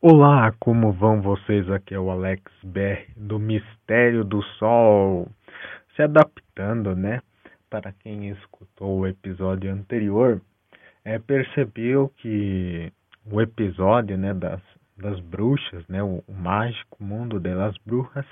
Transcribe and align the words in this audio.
Olá, 0.00 0.52
como 0.58 0.90
vão 0.90 1.22
vocês? 1.22 1.70
Aqui 1.70 1.94
é 1.94 1.98
o 2.00 2.10
Alex 2.10 2.42
BR 2.64 3.12
do 3.16 3.38
Mistério 3.38 4.24
do 4.24 4.42
Sol, 4.58 5.28
se 5.94 6.02
adaptando, 6.02 6.96
né? 6.96 7.22
Para 7.68 7.92
quem 7.92 8.30
escutou 8.30 8.98
o 8.98 9.06
episódio 9.06 9.72
anterior, 9.72 10.40
é, 11.04 11.20
percebeu 11.20 12.08
que 12.16 12.92
o 13.30 13.40
episódio, 13.40 14.18
né, 14.18 14.34
das, 14.34 14.60
das 14.96 15.20
bruxas, 15.20 15.86
né, 15.86 16.02
o, 16.02 16.24
o 16.26 16.32
mágico 16.32 17.02
mundo 17.02 17.38
das 17.38 17.76
bruxas, 17.86 18.26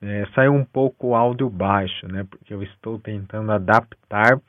é, 0.00 0.24
saiu 0.34 0.54
um 0.54 0.64
pouco 0.64 1.14
áudio 1.14 1.50
baixo, 1.50 2.08
né? 2.08 2.24
Porque 2.24 2.54
eu 2.54 2.62
estou 2.62 2.98
tentando 2.98 3.52
adaptar 3.52 4.40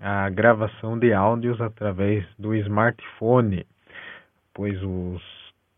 a 0.00 0.28
gravação 0.30 0.98
de 0.98 1.12
áudios 1.12 1.60
através 1.60 2.26
do 2.36 2.56
smartphone, 2.56 3.64
pois 4.58 4.76
os 4.82 5.22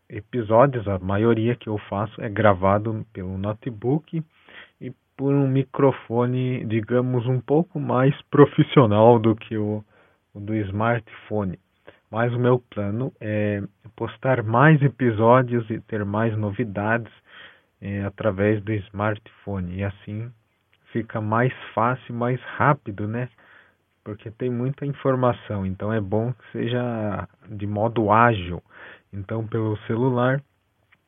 episódios, 0.09 0.87
a 0.87 0.97
maioria 0.97 1.55
que 1.55 1.69
eu 1.69 1.77
faço 1.87 2.19
é 2.19 2.27
gravado 2.27 3.05
pelo 3.13 3.37
notebook 3.37 4.23
e 4.81 4.91
por 5.15 5.31
um 5.31 5.47
microfone, 5.47 6.65
digamos, 6.65 7.27
um 7.27 7.39
pouco 7.39 7.79
mais 7.79 8.19
profissional 8.31 9.19
do 9.19 9.35
que 9.35 9.55
o, 9.55 9.83
o 10.33 10.39
do 10.39 10.55
smartphone. 10.55 11.59
Mas 12.09 12.33
o 12.33 12.39
meu 12.39 12.57
plano 12.57 13.13
é 13.21 13.61
postar 13.95 14.41
mais 14.41 14.81
episódios 14.81 15.69
e 15.69 15.79
ter 15.81 16.03
mais 16.03 16.35
novidades 16.35 17.13
é, 17.79 18.01
através 18.01 18.63
do 18.63 18.73
smartphone. 18.73 19.75
E 19.75 19.83
assim 19.83 20.31
fica 20.91 21.21
mais 21.21 21.53
fácil, 21.75 22.15
mais 22.15 22.41
rápido, 22.57 23.07
né? 23.07 23.29
Porque 24.03 24.31
tem 24.31 24.49
muita 24.49 24.85
informação, 24.85 25.65
então 25.65 25.93
é 25.93 26.01
bom 26.01 26.33
que 26.33 26.51
seja 26.51 27.27
de 27.49 27.67
modo 27.67 28.11
ágil 28.11 28.61
então, 29.13 29.45
pelo 29.45 29.77
celular, 29.87 30.41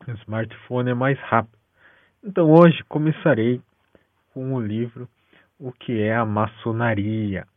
o 0.05 0.11
smartphone 0.11 0.89
é 0.89 0.93
mais 0.93 1.17
rápido. 1.19 1.57
Então, 2.21 2.51
hoje 2.51 2.83
começarei 2.89 3.61
com 4.33 4.53
o 4.53 4.61
livro 4.61 5.07
O 5.57 5.71
que 5.71 6.01
é 6.01 6.13
a 6.13 6.25
Maçonaria, 6.25 7.47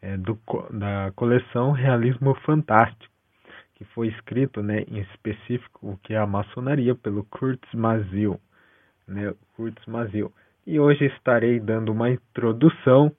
é, 0.00 0.16
do, 0.16 0.38
da 0.70 1.10
coleção 1.16 1.72
Realismo 1.72 2.34
Fantástico, 2.44 3.12
que 3.74 3.84
foi 3.86 4.08
escrito 4.08 4.62
né, 4.62 4.82
em 4.82 5.00
específico 5.00 5.90
o 5.90 5.96
que 5.98 6.14
é 6.14 6.18
a 6.18 6.26
maçonaria 6.26 6.94
pelo 6.94 7.24
Kurtz 7.24 7.72
Mazil. 7.74 8.40
Né, 9.06 9.34
Kurtz 9.56 9.84
Mazil. 9.86 10.32
E 10.64 10.78
hoje 10.78 11.06
estarei 11.06 11.58
dando 11.58 11.90
uma 11.90 12.10
introdução 12.10 13.12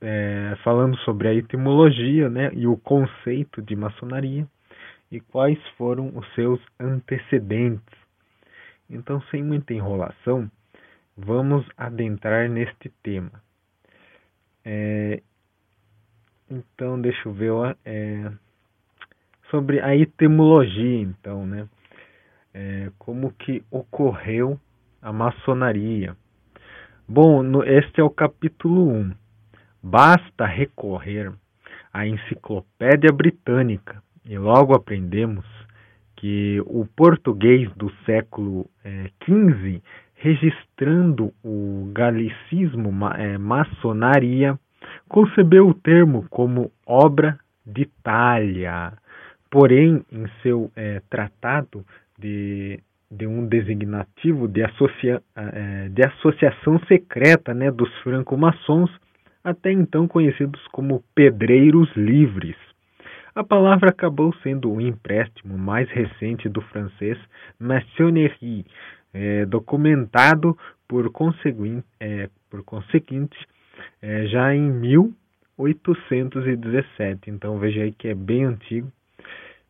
é, 0.00 0.56
falando 0.64 0.96
sobre 0.98 1.28
a 1.28 1.34
etimologia 1.34 2.28
né, 2.28 2.50
e 2.54 2.66
o 2.66 2.76
conceito 2.76 3.60
de 3.60 3.76
maçonaria 3.76 4.46
e 5.10 5.20
quais 5.20 5.58
foram 5.76 6.16
os 6.16 6.26
seus 6.34 6.60
antecedentes. 6.78 7.96
Então, 8.90 9.20
sem 9.30 9.42
muita 9.42 9.74
enrolação, 9.74 10.50
vamos 11.16 11.66
adentrar 11.76 12.48
neste 12.48 12.88
tema. 13.02 13.42
É, 14.64 15.22
então, 16.50 17.00
deixa 17.00 17.28
eu 17.28 17.32
ver 17.32 17.76
é, 17.84 18.32
sobre 19.50 19.80
a 19.80 19.94
etimologia, 19.94 21.00
então, 21.00 21.46
né? 21.46 21.68
É, 22.54 22.90
como 22.98 23.30
que 23.32 23.62
ocorreu 23.70 24.58
a 25.02 25.12
maçonaria. 25.12 26.16
Bom, 27.10 27.42
no, 27.42 27.64
este 27.64 28.02
é 28.02 28.04
o 28.04 28.10
capítulo 28.10 28.86
1. 28.86 29.12
Basta 29.82 30.44
recorrer 30.44 31.32
à 31.90 32.06
Enciclopédia 32.06 33.10
Britânica 33.10 34.02
e 34.26 34.36
logo 34.36 34.74
aprendemos 34.74 35.46
que 36.16 36.62
o 36.66 36.84
português 36.84 37.72
do 37.76 37.90
século 38.04 38.68
XV, 39.24 39.76
eh, 39.76 39.80
registrando 40.16 41.32
o 41.42 41.90
galicismo 41.94 42.90
eh, 43.16 43.38
maçonaria, 43.38 44.60
concebeu 45.08 45.66
o 45.66 45.72
termo 45.72 46.26
como 46.28 46.70
obra 46.84 47.38
de 47.64 47.86
talha. 48.02 48.92
Porém, 49.50 50.04
em 50.12 50.26
seu 50.42 50.70
eh, 50.76 51.00
tratado 51.08 51.86
de, 52.18 52.78
de 53.10 53.26
um 53.26 53.46
designativo 53.46 54.46
de, 54.46 54.62
associa, 54.62 55.22
de 55.90 56.06
associação 56.06 56.78
secreta 56.86 57.54
né, 57.54 57.70
dos 57.70 57.92
franco-maçons, 58.02 58.90
até 59.42 59.72
então 59.72 60.06
conhecidos 60.06 60.60
como 60.68 61.02
pedreiros 61.14 61.90
livres, 61.96 62.56
a 63.38 63.44
palavra 63.44 63.90
acabou 63.90 64.34
sendo 64.42 64.72
um 64.72 64.80
empréstimo 64.80 65.56
mais 65.56 65.88
recente 65.90 66.48
do 66.48 66.60
francês 66.60 67.16
maçonnerie, 67.56 68.66
é, 69.14 69.46
documentado 69.46 70.58
por 70.88 71.08
conseguinte, 71.12 71.86
é, 72.00 72.28
por 72.50 72.64
conseguinte 72.64 73.38
é, 74.02 74.26
já 74.26 74.52
em 74.52 74.68
1817. 74.68 77.30
Então 77.30 77.60
veja 77.60 77.82
aí 77.82 77.92
que 77.92 78.08
é 78.08 78.14
bem 78.14 78.44
antigo, 78.44 78.90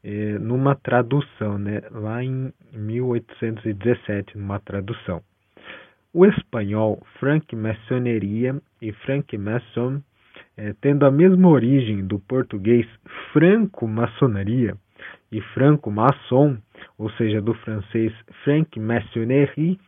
é, 0.08 0.38
numa 0.38 0.74
tradução, 0.74 1.58
né? 1.58 1.82
lá 1.90 2.24
em 2.24 2.50
1817, 2.72 4.38
numa 4.38 4.58
tradução. 4.58 5.20
O 6.14 6.24
espanhol 6.24 7.02
franc-maçoneria 7.20 8.58
e 8.80 8.90
franc-maçon 8.90 10.00
é, 10.56 10.74
tendo 10.80 11.04
a 11.04 11.10
mesma 11.10 11.46
origem 11.48 12.06
do 12.06 12.18
português 12.20 12.86
franco-maçonaria 13.34 14.74
e 15.30 15.42
franco-maçon, 15.52 16.56
ou 16.96 17.10
seja, 17.10 17.42
do 17.42 17.52
francês 17.52 18.10
franc-maçonnerie, 18.44 19.78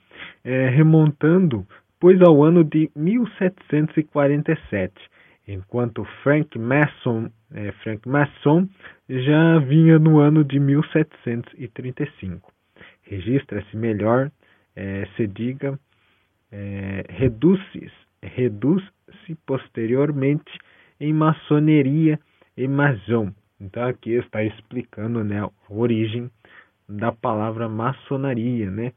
é, 0.44 0.69
remontando 0.69 1.66
pois 1.98 2.20
ao 2.20 2.44
ano 2.44 2.62
de 2.62 2.91
1747, 2.94 4.92
enquanto 5.53 6.05
Frank 6.22 6.59
Mason, 6.59 7.31
é, 7.53 7.72
Frank 7.83 8.09
Mason 8.09 8.69
já 9.09 9.59
vinha 9.59 9.99
no 9.99 10.19
ano 10.19 10.44
de 10.44 10.61
1735. 10.61 12.53
Registra-se 13.03 13.77
melhor, 13.77 14.31
é, 14.77 15.06
se 15.16 15.27
diga, 15.27 15.78
é, 16.53 17.05
reduz-se 17.09 17.91
reduz 18.22 18.83
posteriormente 19.47 20.59
em 20.99 21.12
maçoneria 21.12 22.19
e 22.56 22.69
maçom. 22.69 23.33
Então 23.60 23.87
aqui 23.87 24.12
está 24.12 24.43
explicando 24.43 25.25
né, 25.25 25.41
a 25.41 25.50
origem 25.69 26.31
da 26.89 27.12
palavra 27.12 27.69
maçonaria, 27.69 28.71
né? 28.71 28.93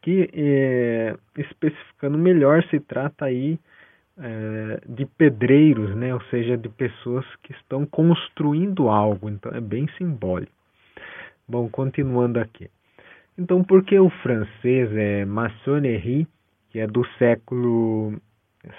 Que 0.00 0.28
é, 0.32 1.16
especificando 1.36 2.18
melhor 2.18 2.64
se 2.64 2.80
trata 2.80 3.26
aí 3.26 3.58
é, 4.18 4.80
de 4.88 5.06
pedreiros, 5.06 5.94
né? 5.96 6.14
Ou 6.14 6.20
seja, 6.24 6.56
de 6.56 6.68
pessoas 6.68 7.24
que 7.42 7.52
estão 7.52 7.86
construindo 7.86 8.88
algo. 8.88 9.28
Então 9.28 9.52
é 9.52 9.60
bem 9.60 9.88
simbólico. 9.98 10.52
Bom, 11.48 11.68
continuando 11.68 12.38
aqui. 12.38 12.70
Então, 13.36 13.64
por 13.64 13.82
que 13.84 13.98
o 13.98 14.10
francês 14.22 14.94
é 14.94 15.24
maçonnerie, 15.24 16.26
que 16.70 16.78
é 16.78 16.86
do 16.86 17.04
século 17.18 18.20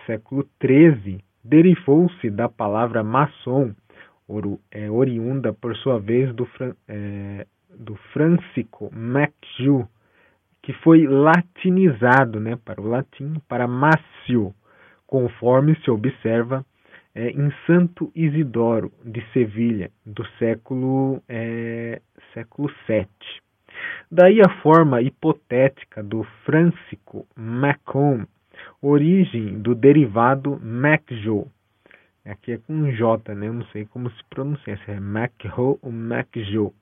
século 0.05 0.47
XIII, 0.63 1.19
derivou-se 1.43 2.29
da 2.29 2.47
palavra 2.47 3.03
maçom, 3.03 3.73
é, 4.71 4.89
oriunda 4.89 5.53
por 5.53 5.75
sua 5.77 5.99
vez 5.99 6.33
do, 6.33 6.47
é, 6.87 7.45
do 7.69 7.95
frâncico 8.13 8.89
macju, 8.93 9.87
que 10.61 10.71
foi 10.73 11.05
latinizado 11.05 12.39
né, 12.39 12.57
para 12.63 12.79
o 12.79 12.87
latim 12.87 13.35
para 13.47 13.67
mácio, 13.67 14.53
conforme 15.07 15.75
se 15.83 15.91
observa 15.91 16.65
é, 17.15 17.29
em 17.29 17.51
Santo 17.67 18.11
Isidoro 18.15 18.91
de 19.05 19.23
Sevilha, 19.31 19.91
do 20.05 20.25
século, 20.39 21.21
é, 21.29 22.01
século 22.33 22.71
VII. 22.87 23.07
Daí 24.11 24.41
a 24.41 24.61
forma 24.61 25.01
hipotética 25.01 26.03
do 26.03 26.23
frâncico 26.45 27.27
macon, 27.35 28.25
origem 28.81 29.59
do 29.61 29.75
derivado 29.75 30.59
MacJo. 30.61 31.47
Aqui 32.25 32.53
é 32.53 32.57
com 32.57 32.91
J, 32.91 33.35
né? 33.35 33.47
Eu 33.47 33.53
não 33.53 33.65
sei 33.67 33.85
como 33.85 34.09
se 34.09 34.23
pronuncia, 34.29 34.77
se 34.77 34.91
é 34.91 34.99
MacHo 34.99 35.77
ou 35.81 35.91
MacJo. 35.91 36.73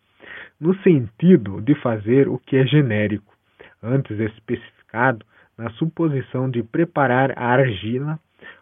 No 0.60 0.76
sentido 0.82 1.60
de 1.62 1.74
fazer 1.76 2.28
o 2.28 2.38
que 2.38 2.58
é 2.58 2.66
genérico, 2.66 3.34
antes 3.82 4.20
especificado 4.20 5.26
na 5.58 5.70
suposição 5.72 6.50
de 6.50 6.64
preparar 6.64 7.38
a 7.38 7.46
argila 7.46 8.20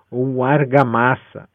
ou 0.09 0.43
argamassa. 0.43 1.47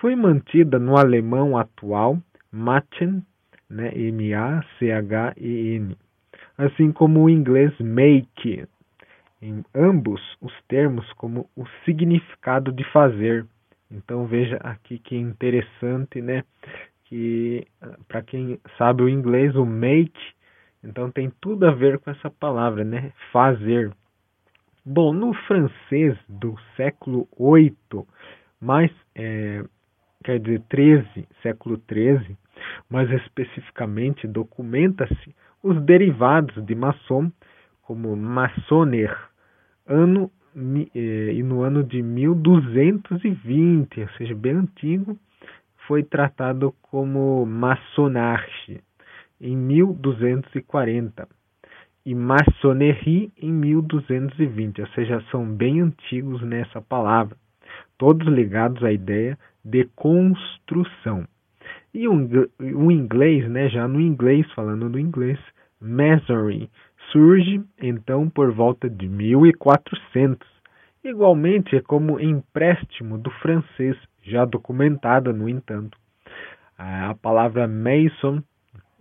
Foi 0.00 0.14
mantida 0.14 0.78
no 0.78 0.96
alemão 0.96 1.56
atual 1.56 2.18
Machen, 2.52 3.22
né? 3.68 3.90
M-A-C-H-E-N, 3.94 5.96
assim 6.56 6.92
como 6.92 7.24
o 7.24 7.30
inglês 7.30 7.76
make, 7.78 8.64
em 9.42 9.64
ambos 9.74 10.20
os 10.40 10.52
termos 10.68 11.12
como 11.14 11.50
o 11.56 11.66
significado 11.84 12.72
de 12.72 12.84
fazer. 12.92 13.44
Então 13.90 14.26
veja 14.26 14.56
aqui 14.62 14.98
que 14.98 15.16
interessante, 15.16 16.22
né? 16.22 16.44
que 17.08 17.66
para 18.08 18.22
quem 18.22 18.58
sabe 18.76 19.02
o 19.02 19.08
inglês, 19.08 19.54
o 19.54 19.64
make, 19.64 20.20
então 20.82 21.10
tem 21.10 21.32
tudo 21.40 21.66
a 21.66 21.70
ver 21.70 21.98
com 21.98 22.10
essa 22.10 22.30
palavra, 22.30 22.84
né? 22.84 23.12
Fazer. 23.32 23.92
Bom, 24.88 25.12
no 25.12 25.34
francês 25.34 26.16
do 26.28 26.54
século 26.76 27.26
VIII, 27.36 28.06
mais 28.60 28.88
é, 29.16 29.64
quer 30.22 30.38
dizer 30.38 30.62
13, 30.68 31.26
século 31.42 31.76
13, 31.76 32.38
mais 32.88 33.10
especificamente 33.10 34.28
documenta-se 34.28 35.34
os 35.60 35.82
derivados 35.82 36.64
de 36.64 36.76
maçom 36.76 37.32
como 37.82 38.14
maçonner, 38.14 39.12
ano 39.88 40.30
é, 40.94 41.32
e 41.32 41.42
no 41.42 41.62
ano 41.62 41.82
de 41.82 42.00
1220, 42.00 44.02
ou 44.02 44.08
seja, 44.10 44.36
bem 44.36 44.52
antigo, 44.52 45.18
foi 45.88 46.04
tratado 46.04 46.72
como 46.80 47.44
maçonarche 47.44 48.80
em 49.40 49.56
1240 49.56 51.26
e 52.06 52.14
maçonnerie 52.14 53.32
em 53.36 53.52
1220, 53.52 54.80
ou 54.80 54.86
seja, 54.90 55.20
são 55.28 55.44
bem 55.44 55.80
antigos 55.80 56.40
nessa 56.42 56.80
palavra, 56.80 57.36
todos 57.98 58.28
ligados 58.28 58.84
à 58.84 58.92
ideia 58.92 59.36
de 59.64 59.84
construção. 59.96 61.26
E 61.92 62.06
o 62.06 62.92
inglês, 62.92 63.50
né, 63.50 63.68
já 63.68 63.88
no 63.88 64.00
inglês, 64.00 64.46
falando 64.52 64.88
do 64.88 65.00
inglês, 65.00 65.38
masonry 65.80 66.70
surge 67.10 67.60
então 67.82 68.30
por 68.30 68.52
volta 68.52 68.88
de 68.88 69.08
1400. 69.08 70.46
Igualmente 71.02 71.74
é 71.74 71.80
como 71.80 72.20
empréstimo 72.20 73.18
do 73.18 73.30
francês, 73.30 73.96
já 74.22 74.44
documentada, 74.44 75.32
no 75.32 75.48
entanto. 75.48 75.98
A 76.78 77.16
palavra 77.20 77.66
mason 77.66 78.42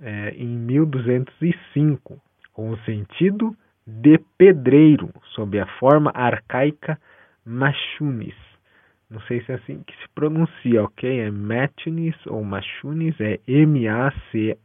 é, 0.02 0.30
em 0.38 0.48
1205, 0.48 2.20
com 2.56 2.72
o 2.72 2.78
sentido 2.80 3.56
de 3.86 4.18
pedreiro, 4.38 5.12
sob 5.36 5.60
a 5.60 5.68
forma 5.78 6.10
arcaica 6.16 6.98
machunis. 7.46 8.34
Não 9.10 9.20
sei 9.22 9.44
se 9.44 9.52
é 9.52 9.56
assim 9.56 9.84
que 9.84 9.94
se 9.98 10.08
pronuncia, 10.16 10.84
ok? 10.84 11.20
É 11.20 11.30
machunis 11.30 12.16
ou 12.26 12.44
machunis, 12.44 13.14
é 13.20 13.40
M-A-C-H-U-N-N-E-S. 13.46 14.56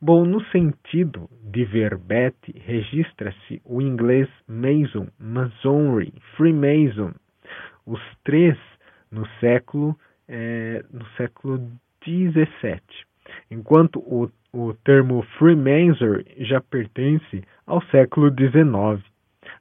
Bom, 0.00 0.24
no 0.24 0.44
sentido 0.46 1.28
de 1.42 1.64
verbete, 1.64 2.52
registra-se 2.64 3.62
o 3.64 3.80
inglês 3.80 4.28
Mason, 4.48 5.08
Masonry, 5.18 6.12
Freemason, 6.36 7.12
os 7.86 8.00
três 8.24 8.58
no 9.10 9.26
século, 9.40 9.96
é, 10.28 10.84
no 10.92 11.06
século 11.16 11.58
XVII, 12.04 12.80
enquanto 13.50 14.00
o, 14.00 14.30
o 14.52 14.72
termo 14.84 15.22
Freemason 15.38 16.20
já 16.38 16.60
pertence 16.60 17.42
ao 17.66 17.82
século 17.86 18.30
XIX. 18.30 19.04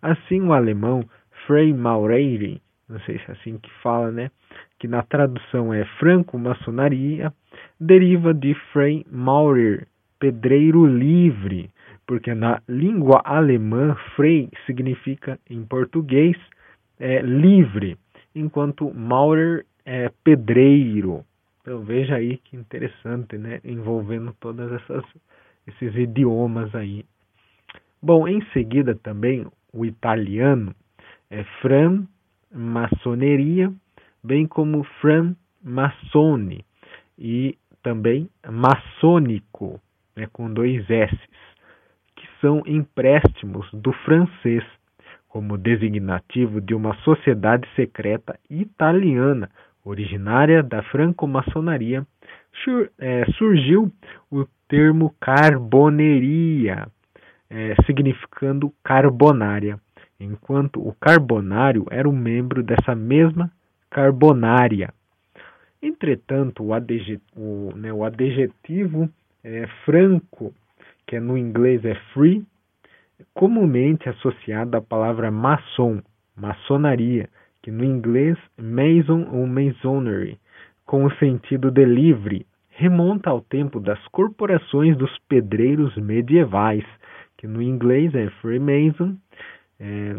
Assim, 0.02 0.42
o 0.42 0.54
alemão 0.54 1.04
Freimaureire, 1.46 2.62
não 2.88 3.00
sei 3.02 3.20
se 3.20 3.26
é 3.30 3.32
assim 3.34 3.58
que 3.58 3.70
fala, 3.82 4.12
né? 4.12 4.32
Que 4.80 4.88
na 4.88 5.02
tradução 5.04 5.74
é 5.74 5.86
franco-maçonaria, 6.00 7.34
deriva 7.80 8.34
de 8.34 8.54
Freimaurer, 8.72 9.88
pedreiro 10.20 10.86
livre, 10.86 11.70
porque 12.08 12.34
na 12.34 12.62
língua 12.68 13.22
alemã, 13.24 13.96
frei 14.16 14.50
significa 14.66 15.40
em 15.50 15.64
português 15.64 16.38
é, 17.00 17.22
livre, 17.22 17.98
enquanto 18.34 18.94
Maurer 18.94 19.66
é 19.86 20.12
pedreiro. 20.24 21.24
Então 21.66 21.82
veja 21.82 22.18
aí 22.18 22.38
que 22.38 22.56
interessante, 22.56 23.40
né? 23.40 23.60
Envolvendo 23.64 24.32
todas 24.40 24.72
essas 24.72 25.04
esses 25.66 25.96
idiomas 25.96 26.76
aí. 26.76 27.04
Bom, 28.00 28.28
em 28.28 28.40
seguida 28.52 28.94
também 28.94 29.48
o 29.74 29.84
italiano 29.84 30.76
é 31.28 31.44
fran 31.64 32.04
maçoneria, 32.54 33.74
bem 34.24 34.46
como 34.46 34.84
fran 35.02 35.36
maçone 35.64 36.64
e 37.18 37.58
também 37.82 38.30
maçônico, 38.48 39.82
né, 40.16 40.28
com 40.32 40.54
dois 40.54 40.88
S, 40.88 41.18
que 42.16 42.28
são 42.42 42.62
empréstimos 42.68 43.68
do 43.74 43.92
francês 43.92 44.64
como 45.28 45.58
designativo 45.58 46.62
de 46.62 46.76
uma 46.76 46.94
sociedade 46.98 47.68
secreta 47.76 48.40
italiana 48.52 49.50
originária 49.86 50.64
da 50.64 50.82
franco-maçonaria, 50.84 52.06
é, 52.98 53.26
surgiu 53.38 53.92
o 54.32 54.46
termo 54.68 55.14
carboneria, 55.20 56.88
é, 57.50 57.76
significando 57.86 58.74
carbonária, 58.84 59.80
enquanto 60.20 60.86
o 60.86 60.94
carbonário 61.00 61.86
era 61.92 62.10
um 62.10 62.16
membro 62.16 62.64
dessa 62.64 62.96
mesma 62.96 63.52
carbonária. 63.90 64.94
Entretanto, 65.82 66.64
o, 66.64 66.74
adjetivo, 66.74 67.22
o, 67.36 67.74
né, 67.76 67.94
o 67.94 68.04
adjetivo 68.04 69.08
é, 69.44 69.68
franco, 69.86 70.54
que 71.06 71.18
é 71.18 71.20
no 71.20 71.38
inglês 71.38 71.86
é 71.86 71.94
free, 72.14 72.44
comumente 73.34 74.10
associado 74.10 74.76
à 74.76 74.82
palavra 74.82 75.30
maçom, 75.30 76.02
maçonaria, 76.36 77.30
que 77.66 77.72
no 77.72 77.84
inglês 77.84 78.38
mason 78.60 79.28
ou 79.32 79.48
masonry, 79.48 80.38
com 80.86 81.04
o 81.04 81.12
sentido 81.16 81.72
de 81.72 81.84
livre, 81.84 82.46
remonta 82.70 83.32
ao 83.32 83.42
tempo 83.42 83.80
das 83.80 83.98
corporações 84.10 84.96
dos 84.96 85.10
pedreiros 85.28 85.98
medievais, 85.98 86.86
que 87.36 87.48
no 87.48 87.64
inglês 87.64 88.14
é 88.14 88.30
Freemason, 88.40 89.18
é, 89.80 90.16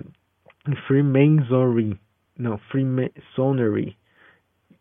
Freemasonry, 0.88 1.96
não, 2.36 2.58
Freemasonry, 2.58 3.96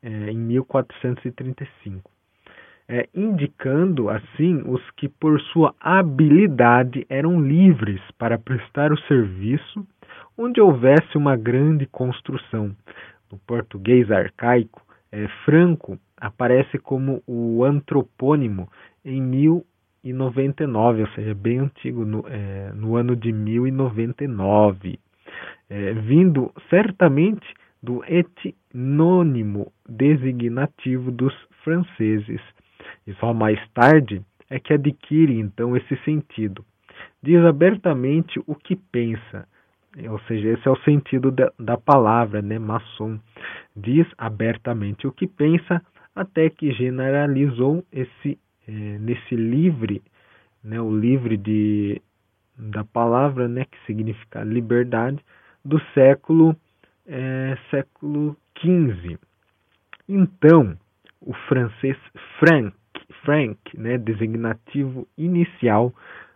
é, 0.01 0.31
em 0.31 0.37
1435 0.39 2.15
é, 2.87 3.07
indicando 3.13 4.09
assim 4.09 4.61
os 4.65 4.81
que 4.91 5.09
por 5.09 5.39
sua 5.41 5.73
habilidade 5.79 7.05
eram 7.09 7.41
livres 7.41 8.01
para 8.17 8.37
prestar 8.37 8.91
o 8.91 8.99
serviço 9.01 9.85
onde 10.37 10.61
houvesse 10.61 11.17
uma 11.17 11.35
grande 11.35 11.85
construção. 11.85 12.75
No 13.31 13.37
português 13.39 14.11
arcaico, 14.11 14.81
é, 15.11 15.27
Franco 15.45 15.97
aparece 16.17 16.77
como 16.77 17.21
o 17.27 17.63
antropônimo 17.63 18.69
em 19.03 19.21
1099, 19.21 21.01
ou 21.01 21.07
seja, 21.09 21.33
bem 21.33 21.59
antigo, 21.59 22.05
no, 22.05 22.25
é, 22.27 22.71
no 22.73 22.95
ano 22.95 23.15
de 23.15 23.31
1099, 23.31 24.99
é, 25.69 25.93
vindo 25.93 26.51
certamente 26.69 27.45
do 27.81 28.03
etnônimo 28.05 29.71
designativo 29.87 31.11
dos 31.11 31.33
franceses 31.63 32.41
e 33.05 33.13
só 33.15 33.33
mais 33.33 33.59
tarde 33.69 34.21
é 34.49 34.59
que 34.59 34.73
adquire 34.73 35.39
então 35.39 35.75
esse 35.75 35.95
sentido. 36.03 36.65
Diz 37.21 37.43
abertamente 37.43 38.39
o 38.45 38.55
que 38.55 38.75
pensa, 38.75 39.47
ou 40.09 40.19
seja, 40.27 40.49
esse 40.49 40.67
é 40.67 40.71
o 40.71 40.79
sentido 40.83 41.31
da, 41.31 41.51
da 41.59 41.77
palavra, 41.77 42.41
né, 42.41 42.59
maçom. 42.59 43.19
Diz 43.75 44.07
abertamente 44.17 45.07
o 45.07 45.11
que 45.11 45.27
pensa, 45.27 45.81
até 46.15 46.49
que 46.49 46.71
generalizou 46.71 47.83
esse 47.91 48.37
é, 48.67 48.71
nesse 48.71 49.35
livre, 49.35 50.01
né, 50.63 50.81
o 50.81 50.95
livre 50.95 51.37
de 51.37 52.01
da 52.57 52.83
palavra, 52.85 53.47
né, 53.47 53.65
que 53.65 53.77
significa 53.85 54.43
liberdade, 54.43 55.19
do 55.63 55.79
século 55.93 56.55
é, 57.05 57.57
século 57.69 58.35
XV. 58.59 59.17
Então, 60.07 60.77
o 61.21 61.33
francês 61.47 61.97
Frank 62.39 62.73
Frank, 63.23 63.57
né, 63.77 63.97
designativo 63.97 65.07
inicial 65.17 65.93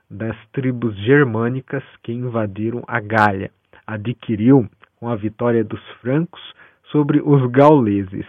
das 0.09 0.35
tribos 0.51 0.95
germânicas 0.97 1.83
que 2.03 2.11
invadiram 2.11 2.83
a 2.87 2.99
Gália, 2.99 3.51
adquiriu, 3.85 4.67
com 4.95 5.07
a 5.07 5.15
vitória 5.15 5.63
dos 5.63 5.81
francos 6.01 6.41
sobre 6.91 7.21
os 7.21 7.49
gauleses, 7.51 8.25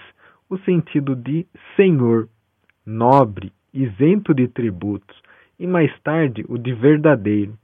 o 0.49 0.58
sentido 0.58 1.16
de 1.16 1.46
senhor, 1.76 2.28
nobre, 2.84 3.52
isento 3.72 4.34
de 4.34 4.46
tributos, 4.49 5.20
e 5.58 5.66
mais 5.66 5.92
tarde 6.00 6.44
o 6.49 6.58
de 6.58 6.72
verdadeiro. 6.72 7.54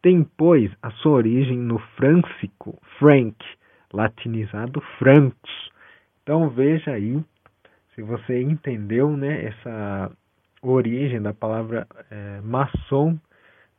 Tem, 0.00 0.24
pois, 0.36 0.70
a 0.82 0.90
sua 0.90 1.12
origem 1.12 1.58
no 1.58 1.78
frâncico, 1.96 2.78
frank, 2.98 3.36
latinizado 3.92 4.80
francos. 4.98 5.70
Então 6.22 6.48
veja 6.48 6.92
aí 6.92 7.22
se 7.94 8.02
você 8.02 8.40
entendeu 8.40 9.16
né, 9.16 9.46
essa 9.46 10.12
origem 10.62 11.20
da 11.20 11.34
palavra 11.34 11.86
é, 12.10 12.40
maçom, 12.42 13.18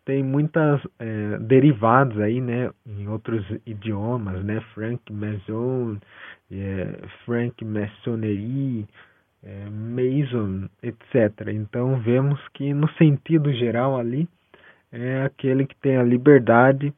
tem 0.05 0.23
muitas 0.23 0.81
é, 0.97 1.37
derivados 1.39 2.19
aí, 2.19 2.41
né, 2.41 2.71
em 2.85 3.07
outros 3.07 3.45
idiomas, 3.65 4.43
né, 4.43 4.61
Frank 4.73 5.11
Mason, 5.11 5.97
é, 6.51 6.99
Frank 7.25 7.63
Masonnerie, 7.63 8.87
é, 9.43 9.65
Mason, 9.69 10.69
etc. 10.81 11.49
Então 11.53 11.99
vemos 11.99 12.39
que 12.53 12.73
no 12.73 12.89
sentido 12.93 13.51
geral 13.53 13.97
ali 13.97 14.27
é 14.91 15.23
aquele 15.23 15.65
que 15.65 15.75
tem 15.75 15.97
a 15.97 16.03
liberdade 16.03 16.93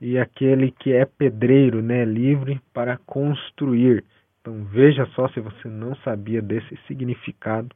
e 0.00 0.18
aquele 0.18 0.70
que 0.70 0.92
é 0.92 1.04
pedreiro, 1.04 1.82
né, 1.82 2.04
livre 2.04 2.60
para 2.72 2.98
construir. 3.06 4.04
Então 4.40 4.64
veja 4.64 5.06
só 5.14 5.28
se 5.28 5.40
você 5.40 5.68
não 5.68 5.94
sabia 5.96 6.40
desse 6.42 6.76
significado. 6.86 7.74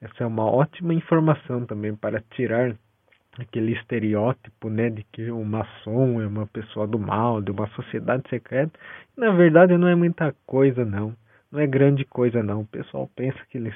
Essa 0.00 0.24
é 0.24 0.26
uma 0.26 0.44
ótima 0.44 0.92
informação 0.92 1.64
também 1.64 1.94
para 1.94 2.20
tirar 2.32 2.76
aquele 3.38 3.72
estereótipo, 3.72 4.70
né, 4.70 4.90
de 4.90 5.02
que 5.04 5.30
o 5.30 5.44
maçom 5.44 6.20
é 6.20 6.26
uma 6.26 6.46
pessoa 6.46 6.86
do 6.86 6.98
mal, 6.98 7.40
de 7.40 7.50
uma 7.50 7.66
sociedade 7.68 8.28
secreta. 8.28 8.72
Na 9.16 9.30
verdade 9.32 9.76
não 9.76 9.88
é 9.88 9.94
muita 9.94 10.34
coisa 10.46 10.84
não. 10.84 11.16
Não 11.50 11.60
é 11.60 11.66
grande 11.66 12.04
coisa 12.04 12.42
não. 12.42 12.60
O 12.60 12.66
pessoal 12.66 13.10
pensa 13.14 13.38
que 13.50 13.58
eles 13.58 13.74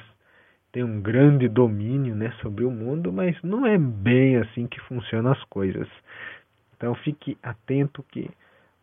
têm 0.72 0.84
um 0.84 1.00
grande 1.00 1.48
domínio, 1.48 2.14
né, 2.14 2.32
sobre 2.40 2.64
o 2.64 2.70
mundo, 2.70 3.12
mas 3.12 3.36
não 3.42 3.66
é 3.66 3.78
bem 3.78 4.36
assim 4.36 4.66
que 4.66 4.80
funcionam 4.82 5.32
as 5.32 5.42
coisas. 5.44 5.88
Então 6.76 6.94
fique 6.96 7.36
atento 7.42 8.04
que 8.04 8.30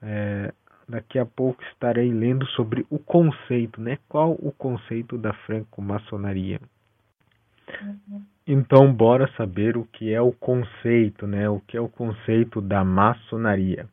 é, 0.01 0.53
daqui 0.87 1.17
a 1.17 1.25
pouco 1.25 1.63
estarei 1.63 2.11
lendo 2.11 2.45
sobre 2.47 2.85
o 2.89 2.99
conceito, 2.99 3.81
né? 3.81 3.97
Qual 4.07 4.33
o 4.33 4.51
conceito 4.51 5.17
da 5.17 5.33
franco-maçonaria? 5.33 6.59
Uhum. 7.81 8.23
Então, 8.47 8.93
bora 8.93 9.27
saber 9.35 9.75
o 9.75 9.85
que 9.85 10.13
é 10.13 10.21
o 10.21 10.31
conceito, 10.31 11.25
né? 11.25 11.49
O 11.49 11.59
que 11.61 11.75
é 11.75 11.81
o 11.81 11.89
conceito 11.89 12.61
da 12.61 12.83
maçonaria. 12.83 13.87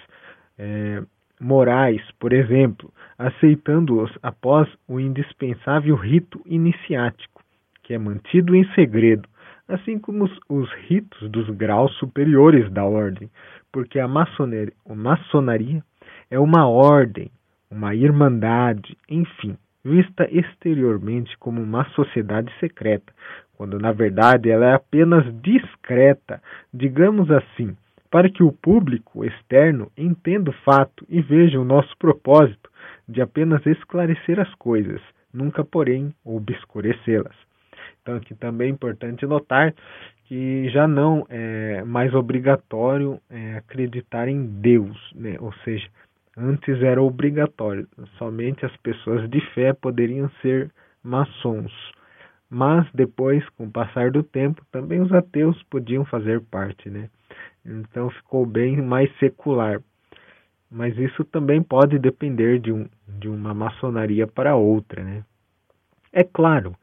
é, 0.59 1.03
morais, 1.41 2.03
por 2.19 2.33
exemplo, 2.33 2.93
aceitando-os 3.19 4.11
após 4.23 4.69
o 4.88 4.99
indispensável 4.99 5.97
rito 5.97 6.41
iniciático, 6.47 7.43
que 7.83 7.95
é 7.95 7.99
mantido 7.99 8.55
em 8.55 8.64
segredo, 8.75 9.29
assim 9.69 9.99
como 9.99 10.25
os, 10.25 10.38
os 10.49 10.73
ritos 10.88 11.31
dos 11.31 11.49
graus 11.50 11.93
superiores 11.97 12.71
da 12.71 12.85
ordem, 12.85 13.31
porque 13.73 13.99
a 13.99 14.09
maçonaria, 14.09 14.73
a 14.88 14.95
maçonaria 14.95 15.83
é 16.31 16.38
uma 16.38 16.69
ordem, 16.69 17.31
uma 17.71 17.95
irmandade, 17.95 18.97
enfim, 19.09 19.57
vista 19.85 20.26
exteriormente 20.31 21.37
como 21.38 21.61
uma 21.61 21.85
sociedade 21.91 22.53
secreta, 22.59 23.12
quando 23.57 23.79
na 23.79 23.93
verdade 23.93 24.50
ela 24.50 24.67
é 24.67 24.75
apenas 24.75 25.25
discreta, 25.43 26.43
digamos 26.73 27.31
assim, 27.31 27.76
para 28.14 28.30
que 28.30 28.44
o 28.44 28.52
público 28.52 29.25
externo 29.25 29.90
entenda 29.99 30.49
o 30.49 30.59
fato 30.64 31.04
e 31.09 31.21
veja 31.21 31.59
o 31.59 31.64
nosso 31.64 31.99
propósito 31.99 32.71
de 33.09 33.21
apenas 33.21 33.66
esclarecer 33.66 34.38
as 34.38 34.54
coisas, 34.54 35.00
nunca, 35.33 35.64
porém, 35.64 36.14
obscurecê-las. 36.25 37.35
Então, 38.00 38.14
aqui 38.14 38.33
também 38.37 38.68
é 38.68 38.71
importante 38.71 39.26
notar 39.26 39.75
que 40.26 40.68
já 40.68 40.87
não 40.87 41.26
é 41.28 41.83
mais 41.83 42.14
obrigatório 42.14 43.21
é, 43.28 43.56
acreditar 43.56 44.28
em 44.28 44.47
Deus, 44.47 44.97
né? 45.12 45.35
ou 45.40 45.52
seja, 45.64 45.88
antes 46.37 46.80
era 46.85 47.02
obrigatório, 47.02 47.88
somente 48.16 48.64
as 48.64 48.76
pessoas 48.76 49.28
de 49.28 49.40
fé 49.54 49.73
poderiam 49.73 50.30
ser 50.40 50.71
maçons. 51.02 51.73
Mas 52.49 52.87
depois, 52.94 53.44
com 53.56 53.64
o 53.64 53.73
passar 53.73 54.12
do 54.12 54.23
tempo, 54.23 54.64
também 54.71 55.00
os 55.00 55.12
ateus 55.12 55.61
podiam 55.64 56.04
fazer 56.04 56.40
parte, 56.42 56.88
né? 56.88 57.09
Então 57.64 58.11
ficou 58.11 58.44
bem 58.44 58.80
mais 58.83 59.11
secular. 59.18 59.80
Mas 60.71 60.97
isso 60.99 61.25
também 61.25 61.62
pode 61.62 61.99
depender 61.99 62.59
de, 62.59 62.73
um, 62.73 62.88
de 63.06 63.28
uma 63.28 63.54
maçonaria 63.54 64.26
para 64.26 64.56
outra, 64.56 65.02
né? 65.02 65.25
É 66.12 66.25
claro 66.25 66.75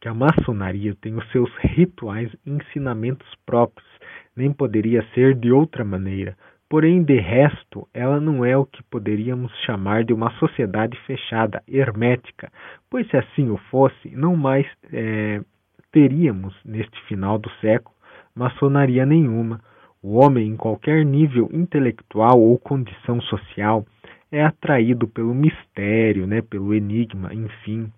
que 0.00 0.08
a 0.08 0.14
maçonaria 0.14 0.94
tem 1.00 1.14
os 1.14 1.30
seus 1.30 1.50
rituais 1.58 2.32
e 2.46 2.50
ensinamentos 2.50 3.28
próprios, 3.44 3.88
nem 4.34 4.52
poderia 4.52 5.04
ser 5.14 5.34
de 5.34 5.52
outra 5.52 5.84
maneira. 5.84 6.36
Porém, 6.70 7.02
de 7.02 7.18
resto, 7.18 7.86
ela 7.92 8.20
não 8.20 8.44
é 8.44 8.56
o 8.56 8.64
que 8.64 8.82
poderíamos 8.84 9.52
chamar 9.66 10.04
de 10.04 10.12
uma 10.12 10.30
sociedade 10.38 10.96
fechada, 11.04 11.62
hermética, 11.66 12.50
pois 12.88 13.08
se 13.08 13.16
assim 13.16 13.50
o 13.50 13.56
fosse, 13.70 14.08
não 14.10 14.36
mais 14.36 14.66
é, 14.92 15.42
teríamos, 15.90 16.54
neste 16.64 16.98
final 17.06 17.38
do 17.38 17.50
século, 17.60 17.94
maçonaria 18.34 19.04
nenhuma. 19.04 19.60
O 20.02 20.16
homem, 20.16 20.48
em 20.48 20.56
qualquer 20.56 21.04
nível 21.04 21.50
intelectual 21.52 22.40
ou 22.40 22.58
condição 22.58 23.20
social, 23.20 23.84
é 24.32 24.42
atraído 24.42 25.06
pelo 25.06 25.34
mistério, 25.34 26.26
né, 26.26 26.40
pelo 26.40 26.72
enigma, 26.72 27.34
enfim, 27.34 27.92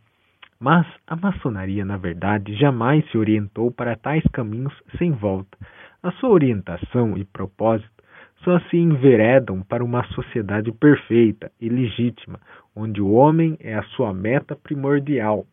mas 0.62 0.86
a 1.08 1.16
maçonaria, 1.16 1.84
na 1.84 1.96
verdade, 1.96 2.54
jamais 2.54 3.04
se 3.10 3.18
orientou 3.18 3.70
para 3.72 3.96
tais 3.96 4.22
caminhos 4.32 4.72
sem 4.96 5.10
volta. 5.10 5.58
A 6.02 6.12
sua 6.12 6.30
orientação 6.30 7.18
e 7.18 7.24
propósito 7.24 7.90
só 8.44 8.60
se 8.68 8.76
enveredam 8.76 9.62
para 9.62 9.84
uma 9.84 10.04
sociedade 10.14 10.70
perfeita 10.72 11.50
e 11.60 11.68
legítima, 11.68 12.40
onde 12.76 13.00
o 13.00 13.12
homem 13.12 13.56
é 13.60 13.74
a 13.74 13.82
sua 13.94 14.12
meta 14.14 14.56
primordial. 14.56 15.46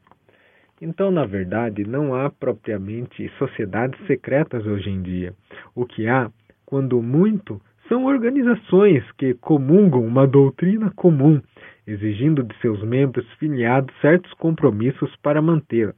Então, 0.82 1.12
na 1.12 1.26
verdade, 1.26 1.84
não 1.86 2.16
há 2.16 2.30
propriamente 2.30 3.28
sociedades 3.38 4.00
secretas 4.08 4.66
hoje 4.66 4.90
em 4.90 5.02
dia. 5.02 5.34
O 5.76 5.86
que 5.86 6.08
há, 6.08 6.32
quando 6.70 7.02
muito, 7.02 7.60
são 7.88 8.06
organizações 8.06 9.04
que 9.14 9.34
comungam 9.34 10.06
uma 10.06 10.28
doutrina 10.28 10.92
comum 10.96 11.42
exigindo 11.88 12.44
de 12.44 12.56
seus 12.60 12.84
membros 12.84 13.26
filiados 13.40 13.94
certos 14.00 14.32
compromissos 14.36 15.16
para 15.24 15.42
mantê-la 15.42 15.94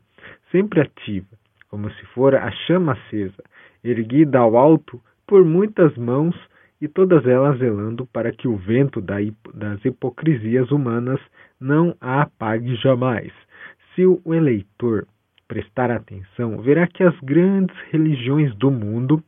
sempre 0.51 0.81
ativa, 0.81 1.27
como 1.69 1.89
se 1.91 2.05
fora 2.07 2.43
a 2.43 2.51
chama 2.51 2.93
acesa, 2.93 3.43
erguida 3.83 4.39
ao 4.39 4.57
alto 4.57 5.01
por 5.25 5.43
muitas 5.45 5.95
mãos 5.97 6.35
e 6.79 6.87
todas 6.87 7.25
elas 7.25 7.59
zelando 7.59 8.05
para 8.07 8.31
que 8.31 8.47
o 8.47 8.57
vento 8.57 9.01
das 9.01 9.83
hipocrisias 9.85 10.71
humanas 10.71 11.19
não 11.59 11.95
a 12.01 12.23
apague 12.23 12.75
jamais. 12.75 13.31
Se 13.93 14.05
o 14.05 14.21
eleitor 14.33 15.05
prestar 15.47 15.91
atenção, 15.91 16.61
verá 16.61 16.87
que 16.87 17.03
as 17.03 17.17
grandes 17.19 17.75
religiões 17.91 18.55
do 18.55 18.71
mundo, 18.71 19.21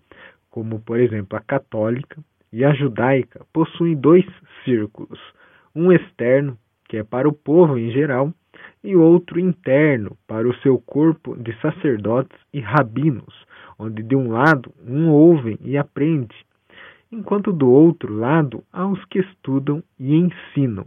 como 0.53 0.79
por 0.79 0.99
exemplo 0.99 1.35
a 1.35 1.41
católica 1.41 2.23
e 2.51 2.63
a 2.63 2.71
judaica, 2.75 3.43
possuem 3.51 3.95
dois 3.95 4.23
círculos 4.63 5.19
um 5.75 5.91
externo, 5.91 6.55
que 6.87 6.97
é 6.97 7.03
para 7.03 7.27
o 7.27 7.33
povo 7.33 7.75
em 7.75 7.89
geral, 7.89 8.31
e 8.83 8.95
outro 8.95 9.39
interno, 9.39 10.15
para 10.27 10.47
o 10.47 10.55
seu 10.57 10.77
corpo 10.77 11.35
de 11.35 11.59
sacerdotes 11.59 12.37
e 12.53 12.59
rabinos, 12.59 13.33
onde 13.79 14.03
de 14.03 14.15
um 14.15 14.29
lado 14.29 14.71
um 14.85 15.09
ouvem 15.09 15.57
e 15.59 15.75
aprende, 15.75 16.35
enquanto 17.11 17.51
do 17.51 17.71
outro 17.71 18.15
lado 18.15 18.63
há 18.71 18.85
os 18.85 19.03
que 19.05 19.21
estudam 19.21 19.81
e 19.99 20.13
ensinam. 20.13 20.85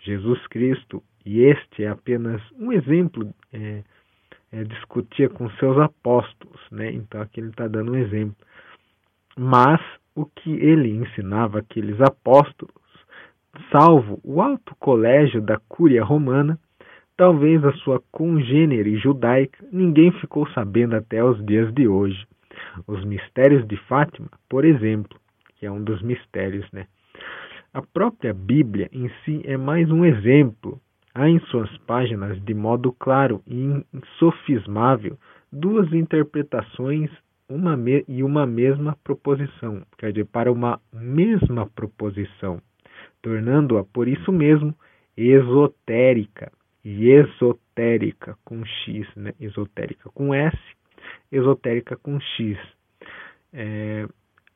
Jesus 0.00 0.44
Cristo, 0.48 1.00
e 1.24 1.42
este 1.42 1.84
é 1.84 1.88
apenas 1.88 2.42
um 2.58 2.72
exemplo, 2.72 3.32
é, 3.52 3.84
é, 4.50 4.64
discutia 4.64 5.28
com 5.28 5.48
seus 5.50 5.78
apóstolos, 5.78 6.60
né? 6.72 6.90
então 6.90 7.20
aqui 7.20 7.38
ele 7.38 7.50
está 7.50 7.68
dando 7.68 7.92
um 7.92 7.96
exemplo. 7.96 8.34
Mas 9.36 9.80
o 10.14 10.24
que 10.24 10.52
ele 10.52 10.90
ensinava 10.90 11.58
aqueles 11.58 12.00
apóstolos 12.00 12.84
salvo 13.70 14.20
o 14.22 14.40
alto 14.40 14.74
colégio 14.76 15.40
da 15.40 15.58
Cúria 15.68 16.02
Romana, 16.02 16.58
talvez 17.16 17.64
a 17.64 17.72
sua 17.72 18.00
congênere 18.10 18.96
judaica, 18.96 19.64
ninguém 19.72 20.10
ficou 20.12 20.48
sabendo 20.50 20.96
até 20.96 21.22
os 21.22 21.44
dias 21.44 21.72
de 21.72 21.86
hoje. 21.86 22.26
Os 22.86 23.04
mistérios 23.04 23.66
de 23.66 23.76
Fátima, 23.76 24.28
por 24.48 24.64
exemplo, 24.64 25.18
que 25.56 25.66
é 25.66 25.70
um 25.70 25.82
dos 25.82 26.02
mistérios, 26.02 26.70
né? 26.72 26.86
A 27.72 27.82
própria 27.82 28.32
Bíblia 28.32 28.88
em 28.92 29.10
si 29.24 29.42
é 29.44 29.56
mais 29.56 29.90
um 29.90 30.04
exemplo. 30.04 30.80
Há 31.12 31.28
em 31.28 31.40
suas 31.40 31.76
páginas, 31.78 32.40
de 32.44 32.54
modo 32.54 32.92
claro 32.92 33.42
e 33.46 33.84
insofismável, 33.92 35.16
duas 35.52 35.92
interpretações 35.92 37.10
uma 37.48 37.76
e 38.08 38.22
uma 38.22 38.46
mesma 38.46 38.96
proposição, 39.04 39.82
quer 39.98 40.12
dizer, 40.12 40.26
para 40.26 40.50
uma 40.50 40.80
mesma 40.92 41.66
proposição, 41.66 42.60
tornando-a, 43.20 43.84
por 43.84 44.08
isso 44.08 44.32
mesmo, 44.32 44.74
esotérica 45.16 46.50
e 46.84 47.10
esotérica 47.10 48.36
com 48.44 48.64
X, 48.64 49.06
né? 49.14 49.32
esotérica 49.40 50.10
com 50.10 50.34
S, 50.34 50.58
esotérica 51.30 51.96
com 51.96 52.18
X. 52.20 52.58
É, 53.52 54.06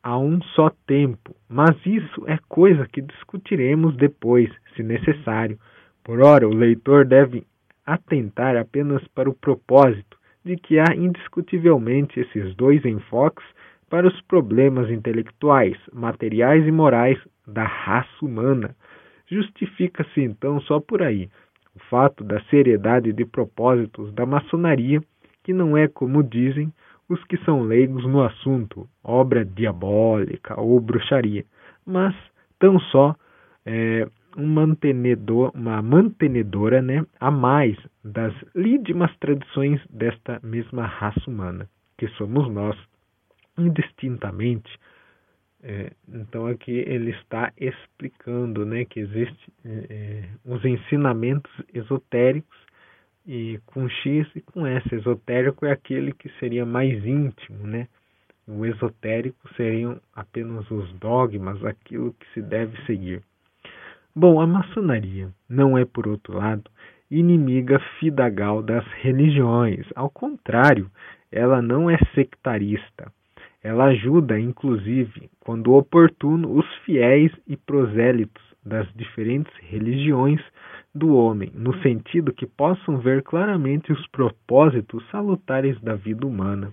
a 0.03 0.19
um 0.19 0.41
só 0.55 0.71
tempo, 0.87 1.35
mas 1.49 1.77
isso 1.85 2.25
é 2.27 2.39
coisa 2.49 2.87
que 2.87 3.03
discutiremos 3.03 3.97
depois, 3.97 4.51
se 4.75 4.83
necessário. 4.83 5.59
Por 6.03 6.21
ora, 6.21 6.49
o 6.49 6.55
leitor 6.55 7.05
deve 7.05 7.47
atentar 7.85 8.57
apenas 8.57 9.07
para 9.09 9.29
o 9.29 9.35
propósito 9.35 10.18
de 10.49 10.57
que 10.57 10.79
há 10.79 10.95
indiscutivelmente 10.97 12.19
esses 12.19 12.55
dois 12.55 12.83
enfoques 12.87 13.45
para 13.91 14.09
os 14.09 14.19
problemas 14.23 14.91
intelectuais, 14.91 15.77
materiais 15.93 16.67
e 16.67 16.73
morais 16.73 17.19
da 17.47 17.65
raça 17.65 18.25
humana. 18.25 18.75
Justifica-se 19.27 20.23
então 20.23 20.59
só 20.63 20.81
por 20.81 21.03
aí 21.03 21.29
o 21.77 21.79
fato 21.91 22.25
da 22.25 22.41
seriedade 22.45 23.13
de 23.13 23.27
propósitos 23.27 24.11
da 24.15 24.25
maçonaria, 24.25 25.03
que 25.45 25.53
não 25.53 25.77
é, 25.77 25.87
como 25.87 26.23
dizem 26.23 26.73
os 27.11 27.23
que 27.25 27.37
são 27.45 27.61
leigos 27.61 28.05
no 28.05 28.23
assunto, 28.23 28.89
obra 29.05 29.45
diabólica 29.45 30.59
ou 30.59 30.81
bruxaria, 30.81 31.45
mas 31.87 32.15
tão 32.59 32.81
só 32.81 33.15
é, 33.67 34.09
um 34.39 34.47
mantenedor, 34.47 35.51
uma 35.53 35.83
mantenedora 35.83 36.81
né, 36.81 37.05
a 37.19 37.29
mais 37.31 37.77
das 38.05 38.33
lídimas 38.55 39.15
tradições 39.17 39.81
desta 39.91 40.41
mesma 40.45 40.87
raça 40.87 41.29
humana, 41.29 41.69
que 41.99 42.07
somos 42.11 42.49
nós, 42.49 42.79
indistintamente. 43.59 44.71
É, 45.61 45.91
então 46.09 46.47
aqui 46.47 46.71
ele 46.71 47.11
está 47.11 47.53
explicando 47.57 48.65
né, 48.65 48.85
que 48.85 49.01
existem 49.01 49.53
é, 49.65 50.29
os 50.45 50.65
ensinamentos 50.65 51.51
esotéricos 51.75 52.57
e 53.27 53.61
com 53.67 53.89
X 53.89 54.29
e 54.37 54.41
com 54.41 54.65
S. 54.65 54.95
Esotérico 54.95 55.67
é 55.67 55.73
aquele 55.73 56.13
que 56.13 56.31
seria 56.39 56.65
mais 56.65 57.05
íntimo, 57.05 57.67
né? 57.67 57.89
O 58.47 58.65
esotérico 58.65 59.53
seriam 59.55 60.01
apenas 60.15 60.71
os 60.71 60.91
dogmas, 60.95 61.63
aquilo 61.63 62.15
que 62.15 62.27
se 62.33 62.41
deve 62.41 62.81
seguir. 62.87 63.23
Bom, 64.15 64.41
a 64.41 64.47
maçonaria 64.47 65.29
não 65.49 65.77
é, 65.79 65.85
por 65.85 66.09
outro 66.09 66.37
lado, 66.37 66.71
inimiga 67.11 67.79
fidagal 67.99 68.63
das 68.63 68.85
religiões. 69.01 69.87
Ao 69.95 70.11
contrário, 70.11 70.91
ela 71.31 71.63
não 71.63 71.89
é 71.89 71.97
sectarista. 72.15 73.13
Ela 73.63 73.87
ajuda, 73.87 74.39
inclusive, 74.39 75.31
quando 75.41 75.75
oportuno, 75.75 76.57
os 76.57 76.67
fiéis 76.85 77.33
e 77.47 77.57
prosélitos 77.57 78.43
das 78.65 78.87
diferentes 78.95 79.53
religiões 79.61 80.41
do 80.95 81.15
homem, 81.15 81.51
no 81.55 81.77
sentido 81.83 82.33
que 82.33 82.47
possam 82.47 82.99
ver 82.99 83.23
claramente 83.23 83.93
os 83.93 84.07
propósitos 84.09 85.05
salutares 85.11 85.81
da 85.81 85.95
vida 85.95 86.27
humana, 86.27 86.73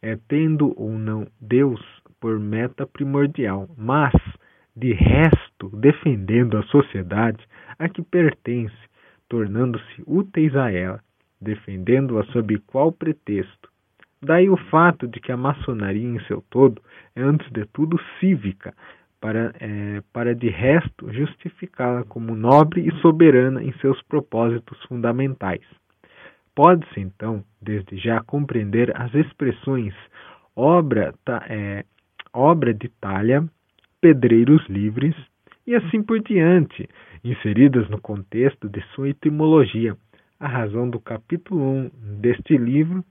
é, 0.00 0.16
tendo 0.28 0.72
ou 0.80 0.92
não 0.92 1.26
Deus 1.40 1.80
por 2.20 2.38
meta 2.38 2.86
primordial, 2.86 3.68
mas 3.76 4.12
de 4.76 4.92
resto 4.92 5.70
defendendo 5.72 6.58
a 6.58 6.62
sociedade 6.64 7.42
a 7.78 7.88
que 7.88 8.02
pertence, 8.02 8.76
tornando-se 9.28 10.02
úteis 10.06 10.54
a 10.54 10.70
ela, 10.70 11.00
defendendo-a 11.40 12.24
sob 12.26 12.58
qual 12.66 12.92
pretexto. 12.92 13.70
Daí 14.22 14.48
o 14.48 14.56
fato 14.56 15.06
de 15.06 15.20
que 15.20 15.32
a 15.32 15.36
maçonaria 15.36 16.06
em 16.06 16.20
seu 16.26 16.42
todo 16.50 16.80
é, 17.14 17.22
antes 17.22 17.50
de 17.52 17.64
tudo, 17.66 17.98
cívica, 18.18 18.74
para, 19.20 19.52
é, 19.60 20.02
para 20.12 20.34
de 20.34 20.48
resto 20.48 21.12
justificá-la 21.12 22.04
como 22.04 22.34
nobre 22.34 22.86
e 22.86 23.00
soberana 23.00 23.62
em 23.62 23.72
seus 23.78 24.00
propósitos 24.02 24.82
fundamentais. 24.84 25.64
Pode-se, 26.54 27.00
então, 27.00 27.44
desde 27.60 27.96
já 27.98 28.22
compreender 28.22 28.92
as 28.96 29.14
expressões 29.14 29.94
obra, 30.54 31.14
é, 31.48 31.84
obra 32.32 32.72
de 32.72 32.88
talha, 32.88 33.46
pedreiros 34.06 34.64
livres 34.68 35.16
e 35.66 35.74
assim 35.74 36.00
por 36.00 36.20
diante, 36.20 36.88
inseridas 37.24 37.88
no 37.88 38.00
contexto 38.00 38.68
de 38.68 38.80
sua 38.94 39.08
etimologia, 39.08 39.96
a 40.38 40.46
razão 40.46 40.88
do 40.88 41.00
capítulo 41.00 41.60
1 41.60 41.90
deste 42.20 42.56
livro, 42.56 43.04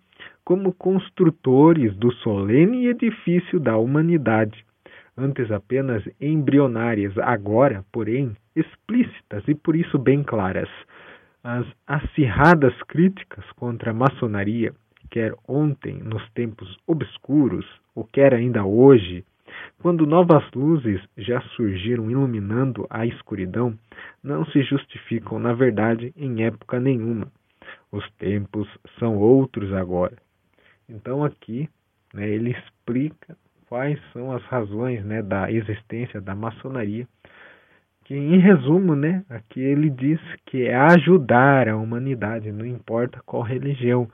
como 0.45 0.71
construtores 0.71 1.93
do 1.97 2.13
solene 2.13 2.87
edifício 2.87 3.59
da 3.59 3.75
humanidade, 3.75 4.63
antes 5.17 5.51
apenas 5.51 6.01
embrionárias, 6.21 7.17
agora, 7.17 7.83
porém, 7.91 8.33
explícitas 8.55 9.43
e 9.49 9.53
por 9.53 9.75
isso 9.75 9.99
bem 9.99 10.23
claras. 10.23 10.69
As 11.43 11.67
acirradas 11.85 12.73
críticas 12.83 13.43
contra 13.57 13.91
a 13.91 13.93
maçonaria, 13.93 14.73
quer 15.11 15.33
ontem 15.45 15.95
nos 16.01 16.23
tempos 16.29 16.77
obscuros, 16.87 17.65
ou 17.93 18.05
quer 18.05 18.33
ainda 18.33 18.63
hoje, 18.63 19.25
quando 19.81 20.05
novas 20.05 20.43
luzes 20.53 21.01
já 21.17 21.41
surgiram 21.55 22.09
iluminando 22.09 22.87
a 22.89 23.05
escuridão, 23.05 23.77
não 24.23 24.45
se 24.45 24.63
justificam, 24.63 25.39
na 25.39 25.53
verdade, 25.53 26.13
em 26.17 26.43
época 26.43 26.79
nenhuma. 26.79 27.31
Os 27.91 28.09
tempos 28.13 28.67
são 28.99 29.17
outros 29.17 29.71
agora. 29.73 30.15
Então 30.89 31.23
aqui 31.23 31.69
né, 32.13 32.27
ele 32.29 32.51
explica 32.51 33.37
quais 33.67 33.99
são 34.13 34.31
as 34.31 34.43
razões 34.43 35.03
né, 35.03 35.21
da 35.21 35.51
existência 35.51 36.21
da 36.21 36.35
maçonaria, 36.35 37.07
que 38.05 38.15
em 38.15 38.37
resumo, 38.37 38.95
né, 38.95 39.25
aqui 39.29 39.59
ele 39.59 39.89
diz 39.89 40.19
que 40.45 40.63
é 40.63 40.75
ajudar 40.75 41.67
a 41.67 41.75
humanidade, 41.75 42.51
não 42.51 42.65
importa 42.65 43.19
qual 43.25 43.41
religião, 43.41 44.07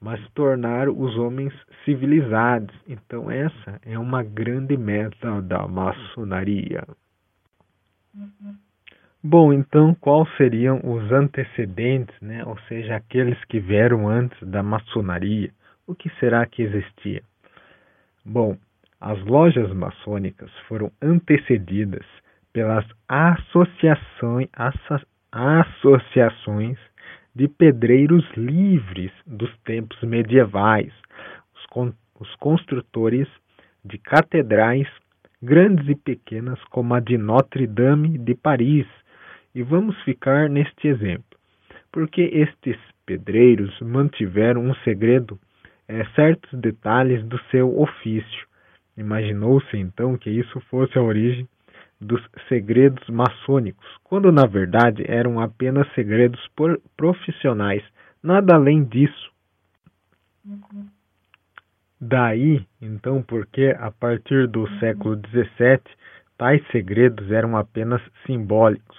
mas 0.00 0.20
tornar 0.30 0.88
os 0.88 1.16
homens 1.16 1.52
civilizados. 1.84 2.74
Então, 2.86 3.30
essa 3.30 3.80
é 3.84 3.98
uma 3.98 4.22
grande 4.22 4.76
meta 4.76 5.40
da 5.42 5.66
maçonaria. 5.66 6.84
Bom, 9.22 9.52
então, 9.52 9.94
quais 9.94 10.28
seriam 10.36 10.80
os 10.84 11.10
antecedentes, 11.10 12.14
né? 12.20 12.44
ou 12.44 12.58
seja, 12.68 12.96
aqueles 12.96 13.42
que 13.46 13.58
vieram 13.58 14.08
antes 14.08 14.38
da 14.46 14.62
maçonaria? 14.62 15.50
O 15.86 15.94
que 15.94 16.08
será 16.20 16.46
que 16.46 16.62
existia? 16.62 17.22
Bom, 18.24 18.56
as 19.00 19.18
lojas 19.24 19.72
maçônicas 19.72 20.50
foram 20.68 20.90
antecedidas 21.02 22.04
pelas 22.52 22.84
associações, 23.08 24.48
associações 25.32 26.78
de 27.36 27.48
pedreiros 27.48 28.24
livres 28.34 29.12
dos 29.26 29.54
tempos 29.58 30.00
medievais, 30.00 30.90
os, 31.54 31.66
con 31.66 31.92
os 32.18 32.34
construtores 32.36 33.28
de 33.84 33.98
catedrais 33.98 34.88
grandes 35.42 35.86
e 35.86 35.94
pequenas, 35.94 36.58
como 36.70 36.94
a 36.94 37.00
de 37.00 37.18
Notre 37.18 37.66
Dame 37.66 38.16
de 38.16 38.34
Paris. 38.34 38.86
E 39.54 39.62
vamos 39.62 39.94
ficar 40.02 40.48
neste 40.48 40.88
exemplo, 40.88 41.38
porque 41.92 42.22
estes 42.22 42.78
pedreiros 43.04 43.78
mantiveram 43.82 44.62
um 44.62 44.74
segredo, 44.76 45.38
é, 45.86 46.06
certos 46.14 46.58
detalhes 46.58 47.22
do 47.26 47.38
seu 47.50 47.78
ofício. 47.78 48.46
Imaginou-se 48.96 49.76
então 49.76 50.16
que 50.16 50.30
isso 50.30 50.58
fosse 50.70 50.96
a 50.96 51.02
origem 51.02 51.46
dos 52.00 52.22
segredos 52.48 53.08
maçônicos, 53.08 53.86
quando 54.04 54.30
na 54.30 54.46
verdade 54.46 55.04
eram 55.08 55.40
apenas 55.40 55.90
segredos 55.94 56.40
profissionais, 56.96 57.82
nada 58.22 58.54
além 58.54 58.84
disso. 58.84 59.30
Daí, 62.00 62.64
então, 62.80 63.22
porque 63.22 63.74
a 63.78 63.90
partir 63.90 64.46
do 64.46 64.68
século 64.78 65.16
XVII 65.16 65.80
tais 66.36 66.62
segredos 66.70 67.30
eram 67.30 67.56
apenas 67.56 68.02
simbólicos. 68.26 68.96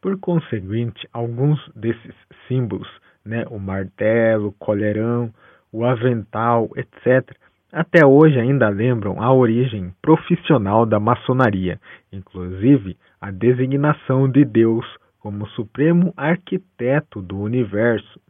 Por 0.00 0.18
conseguinte, 0.18 1.06
alguns 1.12 1.60
desses 1.74 2.14
símbolos, 2.46 2.88
né, 3.24 3.44
o 3.50 3.58
martelo, 3.58 4.48
o 4.48 4.52
colherão, 4.52 5.32
o 5.70 5.84
avental, 5.84 6.70
etc., 6.76 7.36
até 7.72 8.04
hoje 8.04 8.38
ainda 8.40 8.68
lembram 8.68 9.20
a 9.22 9.32
origem 9.32 9.92
profissional 10.00 10.86
da 10.86 10.98
maçonaria, 10.98 11.78
inclusive 12.12 12.96
a 13.20 13.30
designação 13.30 14.28
de 14.28 14.44
Deus 14.44 14.86
como 15.18 15.46
supremo 15.48 16.12
arquiteto 16.16 17.20
do 17.20 17.38
universo. 17.38 18.20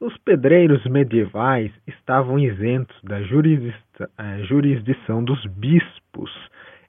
Os 0.00 0.16
pedreiros 0.18 0.84
medievais 0.84 1.72
estavam 1.86 2.38
isentos 2.38 2.96
da 3.02 3.18
eh, 3.20 4.42
jurisdição 4.44 5.24
dos 5.24 5.44
bispos. 5.46 6.30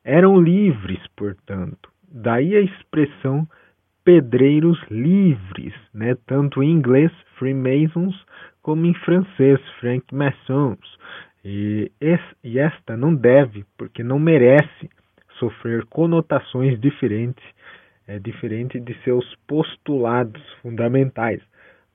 eram 0.04 0.39
livres, 0.39 0.99
portanto. 1.15 1.89
Daí 2.12 2.56
a 2.56 2.62
expressão 2.62 3.47
pedreiros 4.04 4.80
livres, 4.89 5.73
né? 5.93 6.15
tanto 6.28 6.62
em 6.63 6.71
inglês, 6.71 7.12
Freemasons, 7.38 8.15
como 8.62 8.86
em 8.86 8.93
francês, 8.93 9.60
Franc-maçons. 9.80 10.80
E, 11.43 11.91
e 12.43 12.60
esta 12.60 12.97
não 12.97 13.15
deve, 13.15 13.65
porque 13.78 14.04
não 14.04 14.19
merece 14.19 14.89
sofrer 15.38 15.86
conotações 15.86 16.80
diferentes, 16.80 17.43
é, 18.08 18.19
diferente 18.19 18.80
de 18.80 18.93
seus 19.04 19.25
postulados 19.47 20.41
fundamentais, 20.62 21.41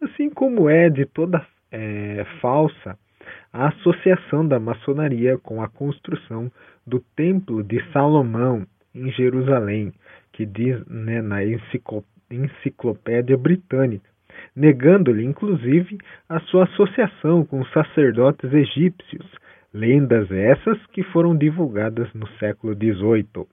assim 0.00 0.30
como 0.30 0.68
é 0.68 0.88
de 0.88 1.04
toda 1.07 1.46
é, 1.70 2.24
falsa 2.40 2.98
a 3.52 3.68
associação 3.68 4.46
da 4.46 4.59
maçonaria 4.59 5.38
com 5.38 5.62
a 5.62 5.68
construção 5.68 6.50
do 6.87 7.00
Templo 7.16 7.62
de 7.62 7.80
Salomão 7.92 8.66
em 8.94 9.11
Jerusalém, 9.12 9.92
que 10.33 10.44
diz 10.44 10.85
né, 10.87 11.22
na 11.22 11.40
Enciclopédia 12.30 13.37
Britânica, 13.37 14.09
negando-lhe 14.55 15.25
inclusive 15.25 15.99
a 16.29 16.40
sua 16.40 16.64
associação 16.64 17.44
com 17.44 17.61
os 17.61 17.73
sacerdotes 17.73 18.53
egípcios, 18.53 19.27
lendas 19.73 20.31
essas 20.31 20.79
que 20.87 21.03
foram 21.03 21.37
divulgadas 21.37 22.12
no 22.14 22.29
século 22.38 22.75
XVIII. 22.75 23.47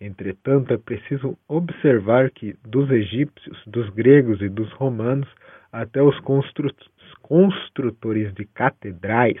Entretanto, 0.00 0.74
é 0.74 0.76
preciso 0.76 1.38
observar 1.48 2.30
que 2.30 2.54
dos 2.66 2.90
egípcios, 2.90 3.58
dos 3.66 3.88
gregos 3.90 4.42
e 4.42 4.48
dos 4.48 4.70
romanos, 4.72 5.28
até 5.72 6.02
os 6.02 6.18
constru 6.20 6.70
construtores 7.22 8.32
de 8.34 8.44
catedrais, 8.44 9.40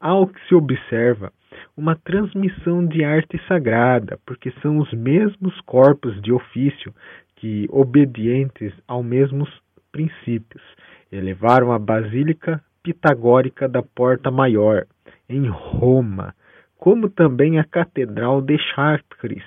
ao 0.00 0.26
que 0.26 0.40
se 0.48 0.54
observa 0.54 1.32
uma 1.76 1.96
transmissão 1.96 2.86
de 2.86 3.04
arte 3.04 3.40
sagrada, 3.48 4.18
porque 4.26 4.50
são 4.62 4.78
os 4.78 4.92
mesmos 4.92 5.58
corpos 5.62 6.20
de 6.20 6.32
ofício 6.32 6.94
que, 7.36 7.66
obedientes 7.70 8.72
aos 8.86 9.04
mesmos 9.04 9.48
princípios, 9.96 10.62
elevaram 11.10 11.72
a 11.72 11.78
Basílica 11.78 12.62
Pitagórica 12.82 13.66
da 13.66 13.82
Porta 13.82 14.30
Maior, 14.30 14.86
em 15.26 15.48
Roma, 15.48 16.34
como 16.76 17.08
também 17.08 17.58
a 17.58 17.64
Catedral 17.64 18.42
de 18.42 18.58
Chartres, 18.58 19.42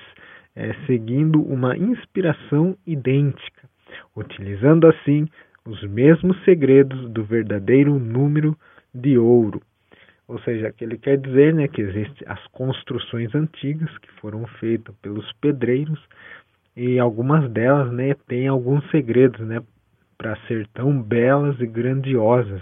é, 0.55 0.73
seguindo 0.87 1.39
uma 1.39 1.77
inspiração 1.77 2.75
idêntica, 2.85 3.69
utilizando 4.15 4.87
assim 4.87 5.27
os 5.63 5.83
mesmos 5.83 6.43
segredos 6.43 7.07
do 7.11 7.23
verdadeiro 7.23 7.99
número 7.99 8.57
de 8.91 9.19
ouro. 9.19 9.61
Ou 10.27 10.39
seja, 10.39 10.71
que 10.71 10.83
ele 10.83 10.97
quer 10.97 11.17
dizer 11.17 11.53
né, 11.53 11.67
que 11.67 11.81
existem 11.81 12.27
as 12.27 12.43
construções 12.47 13.33
antigas 13.35 13.95
que 13.99 14.11
foram 14.13 14.47
feitas 14.59 14.95
pelos 15.01 15.31
pedreiros 15.33 15.99
e 16.75 16.97
algumas 16.97 17.47
delas 17.51 17.91
né, 17.91 18.15
têm 18.27 18.47
alguns 18.47 18.87
segredos 18.89 19.39
né, 19.41 19.61
para 20.19 20.35
ser 20.47 20.67
tão 20.73 21.01
belas 21.01 21.59
e 21.61 21.65
grandiosas. 21.65 22.61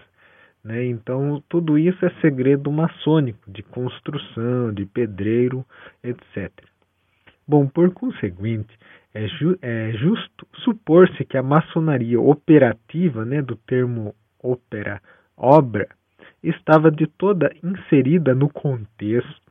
Né? 0.64 0.86
Então, 0.86 1.44
tudo 1.50 1.78
isso 1.78 2.06
é 2.06 2.10
segredo 2.22 2.72
maçônico, 2.72 3.52
de 3.52 3.64
construção, 3.64 4.72
de 4.72 4.86
pedreiro, 4.86 5.66
etc. 6.04 6.52
Bom, 7.48 7.68
por 7.68 7.92
conseguinte, 7.94 8.78
é, 9.14 9.28
ju 9.28 9.58
é 9.62 9.92
justo 9.94 10.48
supor-se 10.64 11.26
que 11.26 11.38
a 11.38 11.42
maçonaria 11.42 12.22
operativa, 12.22 13.26
né, 13.26 13.42
do 13.42 13.56
termo 13.56 14.14
ópera, 14.44 15.02
obra, 15.36 15.88
estava 16.44 16.92
de 16.92 17.08
toda 17.08 17.52
inserida 17.64 18.36
no 18.36 18.50
contexto 18.50 19.42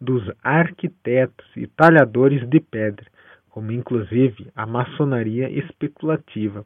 dos 0.00 0.22
arquitetos 0.42 1.46
e 1.56 1.66
talhadores 1.66 2.48
de 2.48 2.60
pedra, 2.60 3.06
como 3.50 3.72
inclusive 3.72 4.48
a 4.54 4.64
maçonaria 4.64 5.50
especulativa. 5.50 6.64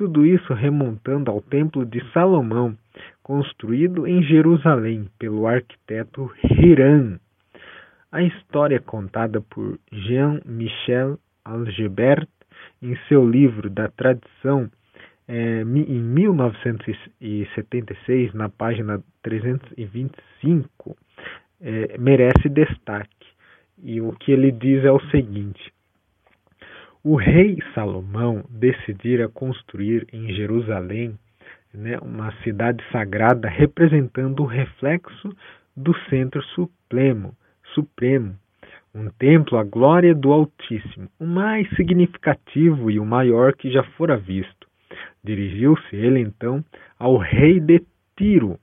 Tudo 0.00 0.24
isso 0.24 0.54
remontando 0.54 1.30
ao 1.30 1.42
Templo 1.42 1.84
de 1.84 2.00
Salomão, 2.14 2.74
construído 3.22 4.06
em 4.06 4.22
Jerusalém 4.22 5.10
pelo 5.18 5.46
arquiteto 5.46 6.32
Hiram. 6.42 7.20
A 8.10 8.22
história 8.22 8.76
é 8.76 8.78
contada 8.78 9.42
por 9.42 9.78
Jean-Michel 9.92 11.18
Algebert 11.44 12.26
em 12.80 12.96
seu 13.08 13.28
livro 13.28 13.68
da 13.68 13.88
tradição 13.88 14.70
é, 15.28 15.60
em 15.60 16.02
1976, 16.02 18.32
na 18.32 18.48
página 18.48 19.02
325, 19.22 20.96
é, 21.60 21.98
merece 21.98 22.48
destaque. 22.48 23.26
E 23.82 24.00
o 24.00 24.12
que 24.12 24.32
ele 24.32 24.50
diz 24.50 24.82
é 24.82 24.90
o 24.90 25.00
seguinte: 25.10 25.70
o 27.02 27.16
rei 27.16 27.58
Salomão 27.74 28.44
decidira 28.50 29.28
construir 29.28 30.06
em 30.12 30.34
Jerusalém 30.34 31.18
né, 31.72 31.98
uma 32.02 32.30
cidade 32.42 32.84
sagrada 32.92 33.48
representando 33.48 34.40
o 34.40 34.46
reflexo 34.46 35.34
do 35.74 35.96
centro 36.10 36.42
supremo, 36.54 37.34
supremo, 37.74 38.36
um 38.94 39.08
templo 39.08 39.56
à 39.56 39.64
glória 39.64 40.14
do 40.14 40.32
Altíssimo, 40.32 41.08
o 41.18 41.24
mais 41.24 41.68
significativo 41.76 42.90
e 42.90 42.98
o 42.98 43.06
maior 43.06 43.54
que 43.54 43.70
já 43.70 43.82
fora 43.82 44.16
visto. 44.16 44.68
Dirigiu-se 45.24 45.96
ele 45.96 46.20
então 46.20 46.62
ao 46.98 47.16
rei 47.16 47.60
de 47.60 47.82
Tiro, 48.16 48.58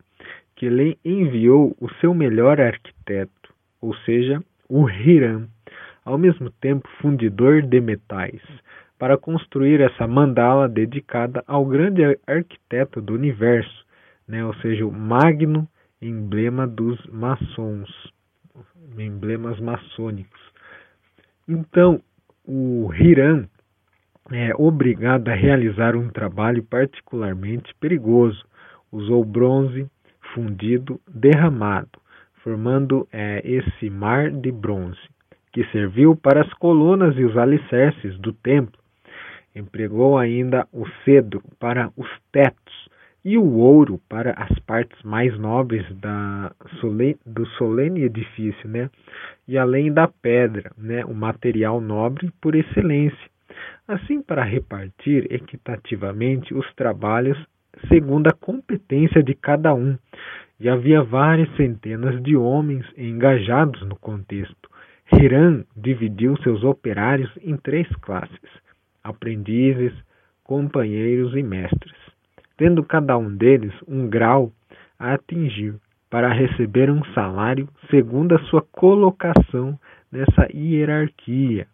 que 0.56 0.70
lhe 0.70 0.98
enviou 1.04 1.76
o 1.80 1.90
seu 1.96 2.14
melhor 2.14 2.60
arquiteto, 2.60 3.54
ou 3.82 3.96
seja, 3.98 4.44
o 4.70 4.88
Hiram, 4.90 5.48
ao 6.08 6.18
mesmo 6.18 6.50
tempo 6.50 6.88
fundidor 7.02 7.62
de 7.62 7.82
metais, 7.82 8.42
para 8.98 9.18
construir 9.18 9.82
essa 9.82 10.08
mandala 10.08 10.70
dedicada 10.70 11.44
ao 11.46 11.66
grande 11.66 12.02
arquiteto 12.26 13.02
do 13.02 13.14
universo, 13.14 13.86
né, 14.26 14.44
ou 14.46 14.56
seja, 14.56 14.86
o 14.86 14.92
magno 14.92 15.68
emblema 16.02 16.66
dos 16.66 16.98
maçons, 17.08 17.90
emblemas 18.98 19.60
maçônicos. 19.60 20.40
Então, 21.46 22.02
o 22.46 22.90
Hiram 22.94 23.46
é 24.32 24.54
obrigado 24.56 25.28
a 25.28 25.36
realizar 25.36 25.94
um 25.94 26.08
trabalho 26.10 26.64
particularmente 26.64 27.76
perigoso. 27.82 28.46
Usou 28.90 29.26
bronze 29.26 29.86
fundido 30.34 31.02
derramado, 31.06 32.00
formando 32.44 33.06
é, 33.12 33.42
esse 33.44 33.90
mar 33.90 34.32
de 34.32 34.52
bronze, 34.54 35.00
que 35.58 35.66
serviu 35.72 36.16
para 36.16 36.42
as 36.42 36.54
colunas 36.54 37.18
e 37.18 37.24
os 37.24 37.36
alicerces 37.36 38.16
do 38.20 38.32
templo. 38.32 38.80
Empregou 39.56 40.16
ainda 40.16 40.68
o 40.72 40.86
cedro 41.04 41.42
para 41.60 41.92
os 41.98 42.08
tetos 42.32 42.88
e 43.26 43.40
o 43.40 43.56
ouro 43.56 44.00
para 44.08 44.34
as 44.34 44.60
partes 44.60 45.02
mais 45.02 45.36
nobres 45.40 45.84
da, 45.96 46.52
do 47.26 47.48
solene 47.58 48.04
edifício, 48.04 48.70
né? 48.70 48.88
e 49.48 49.58
além 49.58 49.92
da 49.92 50.08
pedra, 50.08 50.72
né? 50.78 51.04
o 51.04 51.14
material 51.16 51.82
nobre 51.82 52.32
por 52.40 52.54
excelência 52.54 53.28
assim 53.88 54.22
para 54.22 54.44
repartir 54.44 55.26
equitativamente 55.32 56.54
os 56.54 56.72
trabalhos 56.76 57.38
segundo 57.88 58.28
a 58.28 58.34
competência 58.34 59.24
de 59.24 59.34
cada 59.34 59.74
um. 59.74 59.98
E 60.60 60.70
havia 60.70 61.02
várias 61.02 61.50
centenas 61.56 62.22
de 62.22 62.36
homens 62.36 62.86
engajados 62.96 63.82
no 63.88 63.96
contexto. 63.96 64.77
Hiram 65.12 65.64
dividiu 65.76 66.38
seus 66.38 66.64
operários 66.64 67.32
em 67.42 67.56
três 67.58 67.88
classes: 67.98 68.50
aprendizes, 69.04 69.94
companheiros 70.44 71.36
e 71.36 71.44
mestres, 71.44 71.98
tendo 72.58 72.84
cada 72.84 73.18
um 73.18 73.36
deles 73.36 73.74
um 73.88 74.08
grau 74.10 74.52
a 75.00 75.14
atingir 75.14 75.76
para 76.10 76.34
receber 76.34 76.90
um 76.90 77.04
salário 77.14 77.68
segundo 77.90 78.36
a 78.36 78.40
sua 78.46 78.62
colocação 78.62 79.80
nessa 80.12 80.48
hierarquia. 80.54 81.68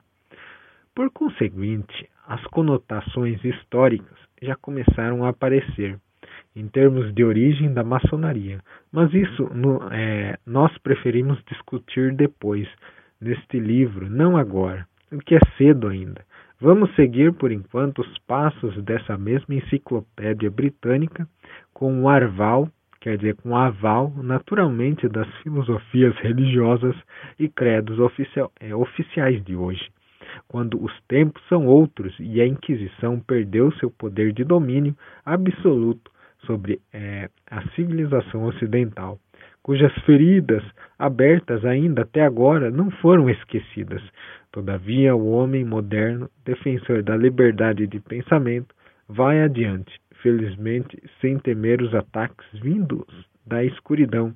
Por 0.95 1.09
conseguinte, 1.11 2.09
as 2.27 2.43
conotações 2.45 3.43
históricas 3.43 4.17
já 4.41 4.55
começaram 4.55 5.23
a 5.25 5.29
aparecer 5.29 5.97
em 6.55 6.67
termos 6.67 7.13
de 7.13 7.23
origem 7.23 7.73
da 7.73 7.83
maçonaria, 7.83 8.59
mas 8.91 9.11
isso 9.13 9.43
no, 9.53 9.81
é, 9.91 10.37
nós 10.45 10.75
preferimos 10.79 11.43
discutir 11.49 12.13
depois, 12.13 12.67
neste 13.23 13.59
livro, 13.59 14.09
não 14.09 14.37
agora, 14.37 14.87
que 15.25 15.35
é 15.35 15.39
cedo 15.57 15.87
ainda. 15.87 16.21
Vamos 16.59 16.93
seguir 16.95 17.33
por 17.33 17.51
enquanto 17.51 17.99
os 17.99 18.17
passos 18.19 18.81
dessa 18.83 19.17
mesma 19.17 19.55
enciclopédia 19.55 20.49
britânica 20.49 21.27
com 21.73 22.03
o 22.03 22.09
arval, 22.09 22.69
quer 23.01 23.17
dizer, 23.17 23.35
com 23.35 23.49
o 23.49 23.55
aval, 23.55 24.13
naturalmente, 24.15 25.07
das 25.09 25.27
filosofias 25.37 26.15
religiosas 26.17 26.95
e 27.37 27.49
credos 27.49 27.99
oficial, 27.99 28.51
é, 28.59 28.73
oficiais 28.75 29.43
de 29.43 29.55
hoje 29.55 29.89
quando 30.47 30.83
os 30.83 30.91
tempos 31.07 31.41
são 31.47 31.65
outros 31.67 32.15
e 32.19 32.41
a 32.41 32.47
Inquisição 32.47 33.19
perdeu 33.19 33.71
seu 33.73 33.91
poder 33.91 34.33
de 34.33 34.43
domínio 34.43 34.95
absoluto 35.25 36.11
sobre 36.45 36.81
é, 36.91 37.29
a 37.49 37.61
civilização 37.69 38.45
ocidental, 38.45 39.19
cujas 39.63 39.93
feridas 40.05 40.63
abertas 40.99 41.65
ainda 41.65 42.03
até 42.03 42.21
agora 42.21 42.69
não 42.69 42.91
foram 42.91 43.29
esquecidas. 43.29 44.03
Todavia, 44.51 45.15
o 45.15 45.31
homem 45.31 45.65
moderno, 45.65 46.29
defensor 46.45 47.01
da 47.01 47.15
liberdade 47.15 47.87
de 47.87 47.99
pensamento, 47.99 48.75
vai 49.07 49.41
adiante, 49.41 49.99
felizmente 50.21 51.01
sem 51.19 51.39
temer 51.39 51.81
os 51.81 51.95
ataques 51.95 52.47
vindos 52.61 53.07
da 53.45 53.63
escuridão. 53.63 54.35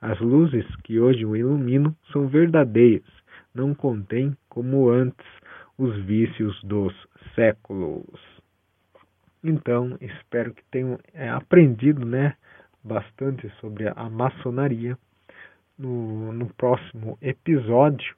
As 0.00 0.20
luzes 0.20 0.66
que 0.82 1.00
hoje 1.00 1.24
o 1.24 1.34
iluminam 1.34 1.94
são 2.12 2.28
verdadeiras, 2.28 3.08
não 3.54 3.74
contêm, 3.74 4.36
como 4.48 4.90
antes, 4.90 5.26
os 5.78 5.96
vícios 6.04 6.62
dos 6.62 6.92
séculos. 7.34 8.20
Então, 9.42 9.96
espero 10.00 10.54
que 10.54 10.62
tenham 10.70 10.98
é, 11.12 11.28
aprendido 11.28 12.04
né, 12.04 12.34
bastante 12.84 13.48
sobre 13.60 13.88
a 13.88 14.10
maçonaria 14.10 14.96
no, 15.78 16.32
no 16.32 16.46
próximo 16.54 17.18
episódio. 17.22 18.14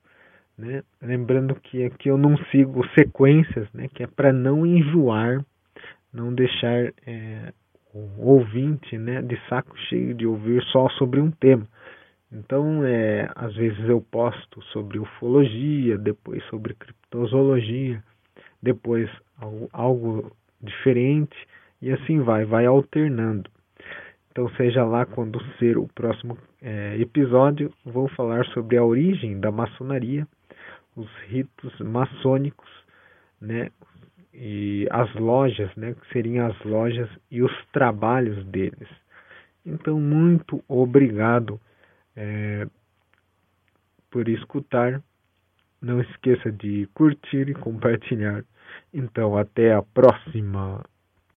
Né? 0.58 0.82
Lembrando 1.00 1.54
que 1.54 1.84
aqui 1.84 2.08
eu 2.08 2.18
não 2.18 2.36
sigo 2.50 2.86
sequências, 2.98 3.68
né? 3.72 3.88
que 3.88 4.02
é 4.02 4.06
para 4.06 4.32
não 4.32 4.66
enjoar, 4.66 5.44
não 6.12 6.34
deixar 6.34 6.92
é, 7.06 7.52
o 7.94 8.30
ouvinte 8.30 8.98
né, 8.98 9.22
de 9.22 9.38
saco 9.48 9.76
cheio 9.88 10.14
de 10.14 10.26
ouvir 10.26 10.62
só 10.64 10.88
sobre 10.90 11.20
um 11.20 11.30
tema. 11.30 11.66
Então, 12.32 12.84
é, 12.84 13.30
às 13.34 13.54
vezes 13.54 13.88
eu 13.88 14.00
posto 14.00 14.62
sobre 14.64 14.98
ufologia, 14.98 15.96
depois 15.96 16.42
sobre 16.46 16.74
criptozoologia, 16.74 18.02
depois 18.60 19.08
algo, 19.38 19.68
algo 19.72 20.36
diferente 20.60 21.36
e 21.80 21.92
assim 21.92 22.20
vai, 22.20 22.44
vai 22.44 22.66
alternando. 22.66 23.48
Então, 24.36 24.50
seja 24.50 24.84
lá 24.84 25.06
quando 25.06 25.42
ser 25.54 25.78
o 25.78 25.88
próximo 25.94 26.36
é, 26.60 26.94
episódio, 26.98 27.72
vou 27.82 28.06
falar 28.08 28.44
sobre 28.48 28.76
a 28.76 28.84
origem 28.84 29.40
da 29.40 29.50
maçonaria, 29.50 30.28
os 30.94 31.08
ritos 31.26 31.72
maçônicos, 31.80 32.68
né, 33.40 33.70
e 34.34 34.86
as 34.90 35.10
lojas, 35.14 35.74
né, 35.74 35.94
que 35.94 36.12
seriam 36.12 36.48
as 36.48 36.64
lojas 36.66 37.08
e 37.30 37.42
os 37.42 37.50
trabalhos 37.72 38.44
deles. 38.44 38.90
Então, 39.64 39.98
muito 39.98 40.62
obrigado 40.68 41.58
é, 42.14 42.66
por 44.10 44.28
escutar. 44.28 45.02
Não 45.80 45.98
esqueça 45.98 46.52
de 46.52 46.86
curtir 46.92 47.48
e 47.48 47.54
compartilhar. 47.54 48.44
Então, 48.92 49.34
até 49.34 49.72
a 49.72 49.80
próxima! 49.80 50.84